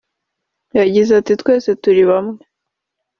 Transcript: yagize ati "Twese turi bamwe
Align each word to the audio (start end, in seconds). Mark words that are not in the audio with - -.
yagize 0.79 1.11
ati 1.19 1.33
"Twese 1.41 1.69
turi 1.81 2.03
bamwe 2.09 2.39